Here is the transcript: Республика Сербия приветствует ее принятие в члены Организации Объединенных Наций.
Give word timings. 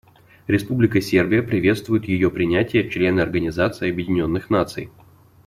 Республика 0.47 0.99
Сербия 0.99 1.43
приветствует 1.43 2.05
ее 2.05 2.31
принятие 2.31 2.81
в 2.81 2.91
члены 2.91 3.21
Организации 3.21 3.91
Объединенных 3.91 4.49
Наций. 4.49 4.89